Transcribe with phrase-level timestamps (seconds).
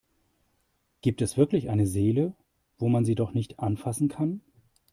[1.01, 2.33] Gibt es wirklich eine Seele,
[2.79, 4.41] wo man sie doch nicht anfassen kann?